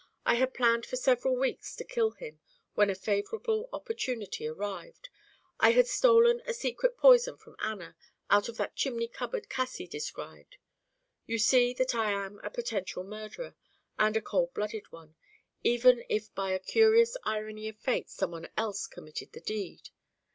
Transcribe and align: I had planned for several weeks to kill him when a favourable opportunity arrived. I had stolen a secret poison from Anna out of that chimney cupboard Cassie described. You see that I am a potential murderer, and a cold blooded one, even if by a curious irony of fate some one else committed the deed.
I 0.25 0.33
had 0.33 0.55
planned 0.55 0.83
for 0.87 0.95
several 0.95 1.35
weeks 1.35 1.75
to 1.75 1.83
kill 1.83 2.09
him 2.09 2.39
when 2.73 2.89
a 2.89 2.95
favourable 2.95 3.69
opportunity 3.71 4.47
arrived. 4.47 5.09
I 5.59 5.73
had 5.73 5.85
stolen 5.85 6.41
a 6.47 6.55
secret 6.55 6.97
poison 6.97 7.37
from 7.37 7.55
Anna 7.59 7.95
out 8.27 8.49
of 8.49 8.57
that 8.57 8.75
chimney 8.75 9.07
cupboard 9.07 9.47
Cassie 9.47 9.85
described. 9.85 10.57
You 11.27 11.37
see 11.37 11.71
that 11.75 11.93
I 11.93 12.13
am 12.13 12.39
a 12.39 12.49
potential 12.49 13.03
murderer, 13.03 13.53
and 13.99 14.17
a 14.17 14.21
cold 14.23 14.55
blooded 14.55 14.91
one, 14.91 15.17
even 15.63 16.03
if 16.09 16.33
by 16.33 16.49
a 16.49 16.57
curious 16.57 17.15
irony 17.23 17.67
of 17.67 17.77
fate 17.77 18.09
some 18.09 18.31
one 18.31 18.49
else 18.57 18.87
committed 18.87 19.33
the 19.33 19.41
deed. 19.41 19.89